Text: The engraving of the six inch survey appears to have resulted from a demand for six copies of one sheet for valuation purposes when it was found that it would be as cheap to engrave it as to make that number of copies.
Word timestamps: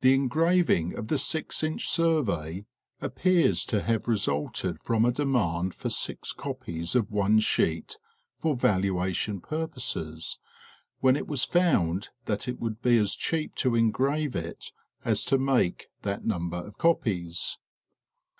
The 0.00 0.14
engraving 0.14 0.98
of 0.98 1.06
the 1.06 1.16
six 1.16 1.62
inch 1.62 1.86
survey 1.88 2.64
appears 3.00 3.64
to 3.66 3.82
have 3.82 4.08
resulted 4.08 4.82
from 4.82 5.04
a 5.04 5.12
demand 5.12 5.74
for 5.76 5.90
six 5.90 6.32
copies 6.32 6.96
of 6.96 7.12
one 7.12 7.38
sheet 7.38 7.96
for 8.40 8.56
valuation 8.56 9.40
purposes 9.40 10.40
when 10.98 11.14
it 11.14 11.28
was 11.28 11.44
found 11.44 12.08
that 12.24 12.48
it 12.48 12.58
would 12.58 12.82
be 12.82 12.98
as 12.98 13.14
cheap 13.14 13.54
to 13.62 13.76
engrave 13.76 14.34
it 14.34 14.72
as 15.04 15.24
to 15.26 15.38
make 15.38 15.86
that 16.02 16.24
number 16.24 16.56
of 16.56 16.76
copies. 16.76 17.58